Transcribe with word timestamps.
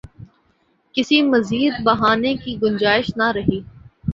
کسی 0.95 1.21
مزید 1.23 1.73
بہانے 1.83 2.33
کی 2.35 2.57
گنجائش 2.61 3.15
نہ 3.17 3.31
رہی۔ 3.31 3.59